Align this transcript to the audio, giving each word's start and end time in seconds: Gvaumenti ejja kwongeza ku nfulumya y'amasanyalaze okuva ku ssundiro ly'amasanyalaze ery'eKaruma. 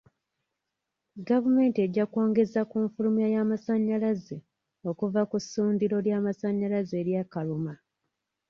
Gvaumenti 1.25 1.79
ejja 1.85 2.03
kwongeza 2.11 2.61
ku 2.69 2.77
nfulumya 2.85 3.27
y'amasanyalaze 3.33 4.37
okuva 4.89 5.21
ku 5.29 5.37
ssundiro 5.43 5.95
ly'amasanyalaze 6.05 6.93
ery'eKaruma. 7.01 7.73